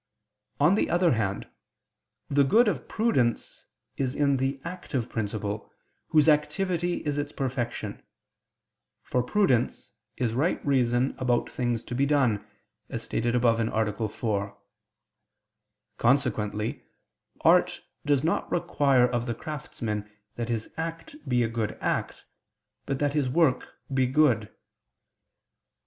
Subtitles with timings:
[0.59, 1.47] On the other hand,
[2.27, 3.67] the good of prudence
[3.97, 5.71] is in the active principle,
[6.07, 8.01] whose activity is its perfection:
[9.03, 12.43] for prudence is right reason about things to be done,
[12.89, 14.07] as stated above (A.
[14.09, 14.57] 4).
[15.99, 16.83] Consequently
[17.41, 22.25] art does not require of the craftsman that his act be a good act,
[22.87, 24.51] but that his work be good.